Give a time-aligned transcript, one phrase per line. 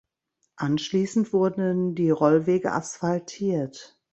[0.55, 3.99] Anschließend wurden die Rollwege asphaltiert.